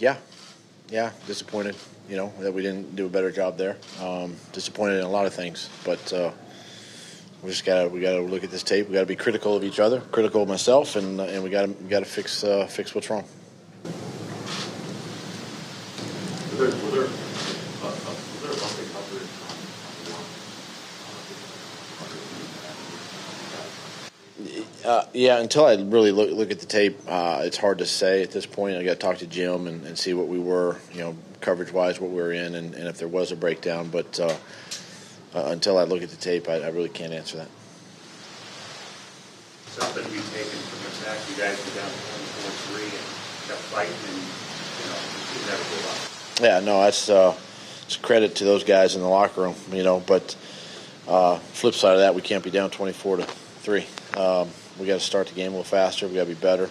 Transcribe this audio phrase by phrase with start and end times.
[0.00, 0.16] yeah,
[0.88, 1.76] yeah, disappointed.
[2.08, 3.76] You know that we didn't do a better job there.
[4.00, 6.32] Um, disappointed in a lot of things, but uh,
[7.42, 8.88] we just gotta we gotta look at this tape.
[8.88, 11.68] We gotta be critical of each other, critical of myself, and uh, and we gotta
[11.68, 13.24] we gotta fix uh, fix what's wrong.
[16.58, 19.56] Were there, were there, uh, uh, was there a bumping coverage on,
[24.79, 27.86] on Uh, yeah, until I really look look at the tape, uh, it's hard to
[27.86, 28.76] say at this point.
[28.76, 31.72] I got to talk to Jim and, and see what we were, you know, coverage
[31.72, 33.88] wise, what we were in, and, and if there was a breakdown.
[33.88, 34.36] But uh,
[35.32, 37.46] uh, until I look at the tape, I, I really can't answer that.
[39.68, 43.94] something be taken from the fact you guys were down twenty-four three and kept fighting
[43.94, 44.18] and,
[44.74, 44.98] you know,
[45.52, 46.42] never give up.
[46.42, 47.36] Yeah, no, that's uh,
[47.86, 50.00] it's credit to those guys in the locker room, you know.
[50.00, 50.34] But
[51.06, 53.86] uh, flip side of that, we can't be down 24 to three.
[54.16, 56.08] Um, we got to start the game a little faster.
[56.08, 56.68] We got to be better.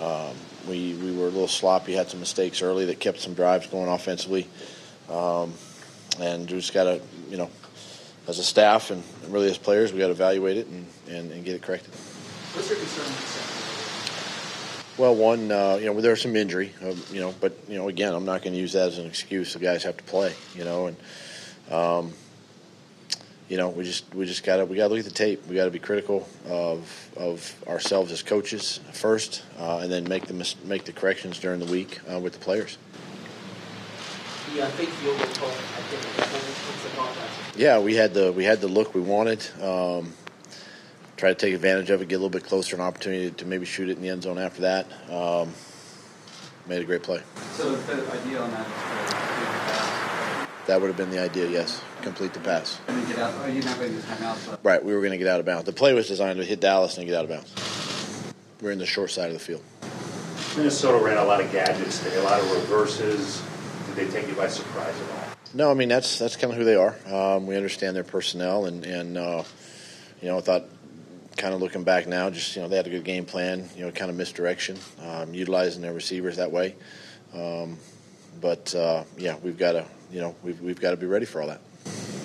[0.00, 0.34] Um,
[0.68, 3.88] we we were a little sloppy, had some mistakes early that kept some drives going
[3.88, 4.46] offensively,
[5.10, 5.52] um,
[6.20, 7.50] and we just got to, you know,
[8.28, 11.44] as a staff and really as players, we got to evaluate it and, and, and
[11.44, 11.92] get it corrected.
[12.52, 13.58] What's your concern with the secondary?
[14.98, 18.14] Well, one, uh, you know, there's some injury, uh, you know, but you know, again,
[18.14, 19.52] I'm not going to use that as an excuse.
[19.54, 20.96] The guys have to play, you know, and
[21.72, 22.12] um,
[23.48, 25.46] you know, we just we just got to we got to look at the tape.
[25.46, 30.26] We got to be critical of of ourselves as coaches first, uh, and then make
[30.26, 32.76] the mis- make the corrections during the week uh, with the players.
[34.54, 36.02] The fake field goal call, I think,
[36.66, 39.46] what's the call that's Yeah, we had the we had the look we wanted.
[39.62, 40.12] Um,
[41.16, 43.66] try to take advantage of it, get a little bit closer, an opportunity to maybe
[43.66, 44.86] shoot it in the end zone after that.
[45.10, 45.52] Um,
[46.66, 47.22] made a great play.
[47.52, 50.66] So the idea on that is to complete the pass.
[50.66, 51.48] That would have been the idea.
[51.48, 52.80] Yes, complete the pass.
[52.88, 54.58] And then get out, you're not going to time out, so.
[54.62, 55.64] Right, we were going to get out of bounds.
[55.64, 58.34] The play was designed to hit Dallas and get out of bounds.
[58.60, 59.62] We're in the short side of the field.
[60.56, 63.42] Minnesota ran a lot of gadgets today, a lot of reverses.
[63.86, 65.28] Did they take you by surprise at all?
[65.54, 66.96] No, I mean that's that's kind of who they are.
[67.06, 69.44] Um, we understand their personnel, and and uh,
[70.20, 70.64] you know, I thought
[71.36, 73.68] kind of looking back now, just you know, they had a good game plan.
[73.76, 76.74] You know, kind of misdirection, um, utilizing their receivers that way.
[77.32, 77.78] Um,
[78.40, 81.40] but uh, yeah, we've got to you know we've we've got to be ready for
[81.40, 81.60] all that.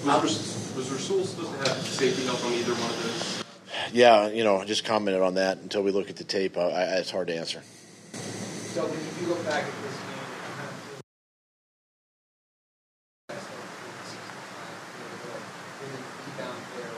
[0.05, 3.41] Was, was Rasul supposed to have safety help on either one of those?
[3.93, 6.57] Yeah, you know, just commented on that until we look at the tape.
[6.57, 7.63] I, I, it's hard to answer.
[8.11, 10.25] So if you look back at this game, you
[10.57, 10.73] kind of
[14.91, 15.39] feel
[15.79, 16.91] really rebound there.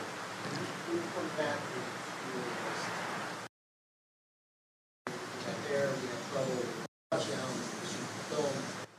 [0.89, 1.61] Who from that
[5.05, 5.13] was
[5.69, 6.57] there, we had trouble,
[7.11, 7.53] touchdown,
[8.33, 8.49] film.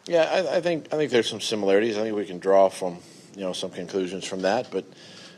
[0.06, 1.98] Yeah, I, I think I think there's some similarities.
[1.98, 3.00] I think we can draw from
[3.36, 4.84] you know some conclusions from that, but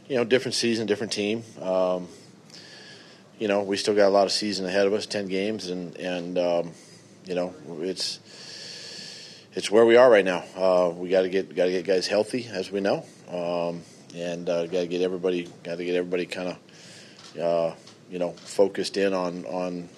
[0.09, 1.44] you know, different season, different team.
[1.60, 2.09] Um,
[3.38, 5.97] you know, we still got a lot of season ahead of us, ten games, and
[5.97, 6.72] and um,
[7.26, 8.20] you know, it's
[9.54, 10.44] it's where we are right now.
[10.56, 13.82] Uh, we got to get got to get guys healthy, as we know, um,
[14.15, 17.75] and uh, got to get everybody got to get everybody kind of uh,
[18.10, 19.88] you know focused in on on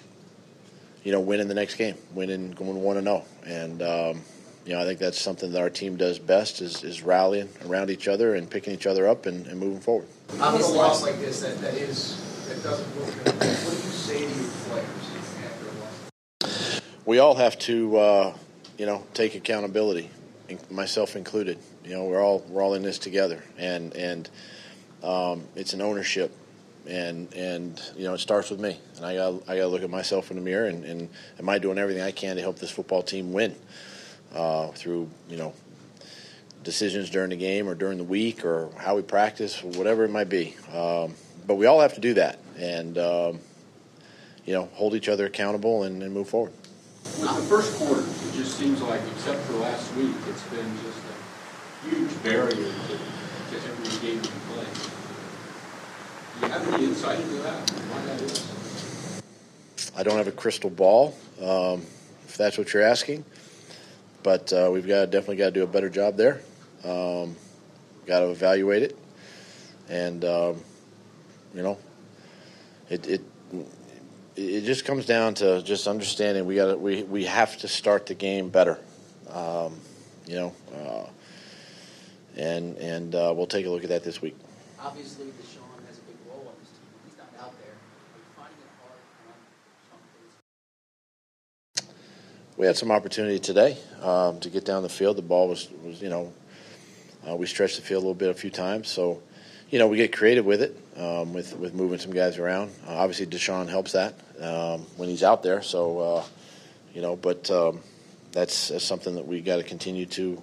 [1.03, 4.21] you know winning the next game, winning going one and zero, and um,
[4.65, 7.89] you know I think that's something that our team does best is, is rallying around
[7.89, 10.07] each other and picking each other up and, and moving forward.
[10.39, 13.33] Obviously, a loss like this that, that is that doesn't look good.
[13.33, 14.85] What do you say to your players
[15.45, 16.81] after a loss?
[17.05, 18.33] we all have to, uh,
[18.77, 20.09] you know, take accountability,
[20.69, 21.57] myself included.
[21.83, 24.29] You know, we're all we're all in this together, and and
[25.03, 26.35] um, it's an ownership,
[26.87, 29.83] and and you know, it starts with me, and I got I got to look
[29.83, 32.59] at myself in the mirror, and, and am I doing everything I can to help
[32.59, 33.55] this football team win
[34.33, 35.53] uh, through you know
[36.63, 40.11] decisions during the game or during the week or how we practice, or whatever it
[40.11, 40.55] might be.
[40.73, 41.15] Um,
[41.47, 43.39] but we all have to do that, and um,
[44.45, 46.53] you know, hold each other accountable and, and move forward.
[47.03, 50.99] With the first quarter, it just seems like, except for last week, it's been just
[50.99, 54.65] a huge barrier to, to every game we play.
[56.39, 59.21] Do you have any insight into that, why that is?
[59.95, 61.81] I don't have a crystal ball, um,
[62.27, 63.25] if that's what you're asking.
[64.23, 66.41] But uh, we've got definitely got to do a better job there.
[66.83, 67.35] Um,
[68.05, 68.97] got to evaluate it,
[69.89, 70.61] and um,
[71.53, 71.77] you know,
[72.89, 73.21] it, it
[74.35, 78.15] it just comes down to just understanding we got we we have to start the
[78.15, 78.79] game better.
[79.29, 79.79] Um,
[80.25, 81.05] you know, uh,
[82.37, 84.35] and and uh, we'll take a look at that this week.
[84.79, 86.87] Obviously, DeSean has a big role on this team.
[87.05, 87.71] He's not out there.
[87.71, 89.37] Are you finding hard to run
[91.75, 92.50] DeSean plays?
[92.61, 95.17] We had some opportunity today um, to get down the field.
[95.17, 96.31] The ball was, was you know,
[97.27, 98.87] uh, we stretched the field a little bit a few times.
[98.87, 99.19] So,
[99.71, 102.69] you know, we get creative with it, um, with with moving some guys around.
[102.87, 105.63] Uh, obviously, DeSean helps that um, when he's out there.
[105.63, 106.23] So, uh,
[106.93, 107.79] you know, but um,
[108.31, 110.39] that's, that's something that we got to continue to,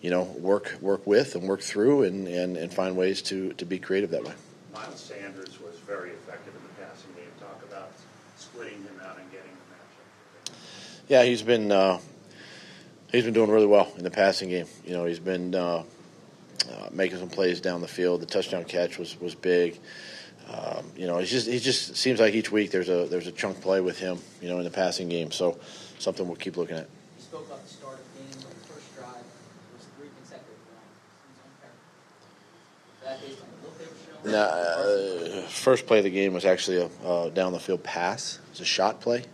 [0.00, 3.66] you know, work work with and work through and, and, and find ways to, to
[3.66, 4.32] be creative that way.
[4.72, 7.28] Miles Sanders was very effective in the passing game.
[7.38, 7.92] Talk about
[8.38, 10.56] splitting him out and getting the matchup.
[11.08, 12.00] Yeah, he's been uh,
[13.12, 14.66] he's been doing really well in the passing game.
[14.84, 15.84] You know, he's been uh,
[16.68, 18.22] uh, making some plays down the field.
[18.22, 19.78] The touchdown catch was was big.
[20.52, 23.32] Um, you know, he's just he just seems like each week there's a there's a
[23.32, 24.18] chunk play with him.
[24.40, 25.30] You know, in the passing game.
[25.30, 25.58] So
[26.00, 26.88] something we'll keep looking at.
[27.16, 29.24] You spoke about the start of the game, the first drive
[29.76, 30.90] was three consecutive runs.
[31.22, 31.70] Seems unfair.
[32.96, 35.36] Is that based on the look they were showing?
[35.36, 38.40] Nah, uh, first play of the game was actually a uh, down the field pass.
[38.46, 39.24] It was a shot play,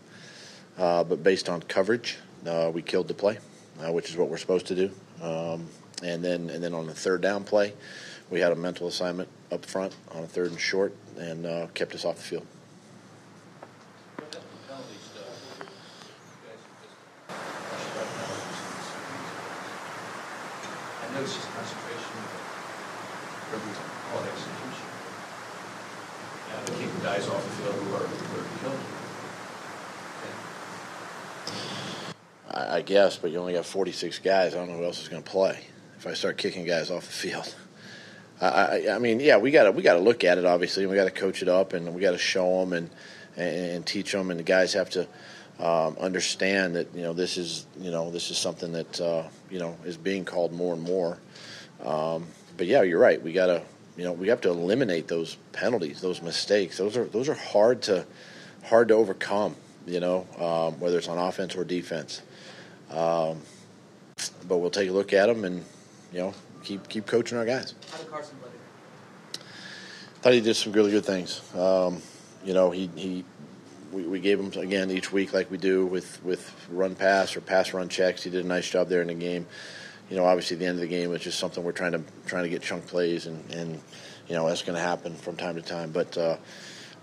[0.79, 3.39] uh, but based on coverage, uh, we killed the play,
[3.81, 4.91] uh, which is what we're supposed to do.
[5.23, 5.69] Um,
[6.03, 7.75] and then and then on the third down play,
[8.31, 11.95] we had a mental assignment up front on a third and short, and uh, kept
[11.95, 12.47] us off the field.
[21.03, 21.19] I
[24.27, 24.87] execution.
[27.03, 28.09] Guys off the field are
[28.61, 29.02] killed.
[32.77, 34.55] I, guess, but you only got 46 guys.
[34.55, 35.59] I don't know who else is going to play
[35.99, 37.55] if I start kicking guys off the field.
[38.41, 40.45] I, I, I mean, yeah, we got to we got to look at it.
[40.45, 42.91] Obviously, we got to coach it up, and we got to show them and,
[43.37, 45.07] and and teach them, and the guys have to
[45.61, 49.61] um, understand that you know this is you know this is something that uh, you
[49.61, 51.19] know is being called more and more.
[51.85, 52.27] Um,
[52.57, 53.23] but yeah, you're right.
[53.23, 53.63] We got to
[53.97, 56.79] you know we have to eliminate those penalties, those mistakes.
[56.79, 58.05] Those are those are hard to
[58.65, 59.55] hard to overcome.
[59.87, 62.23] You know, um, whether it's on offense or defense.
[62.93, 63.41] Um,
[64.47, 65.65] but we'll take a look at them and
[66.13, 67.75] you know keep keep coaching our guys.
[67.91, 68.51] How did Carson play
[70.23, 71.41] thought he did some really good things.
[71.55, 72.01] Um,
[72.45, 73.25] you know, he, he
[73.91, 77.41] we, we gave him again each week like we do with with run pass or
[77.41, 78.23] pass run checks.
[78.23, 79.47] He did a nice job there in the game.
[80.09, 82.45] You know, obviously the end of the game is just something we're trying to trying
[82.45, 83.81] to get chunk plays and and
[84.29, 85.91] you know that's going to happen from time to time.
[85.91, 86.37] But uh,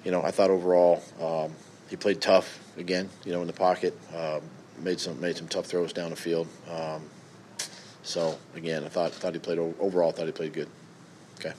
[0.05, 1.53] you know, I thought overall um,
[1.89, 3.09] he played tough again.
[3.25, 4.41] You know, in the pocket, um,
[4.81, 6.47] made some made some tough throws down the field.
[6.69, 7.03] Um,
[8.03, 10.11] so again, I thought thought he played overall.
[10.11, 10.69] Thought he played good.
[11.39, 11.53] Okay.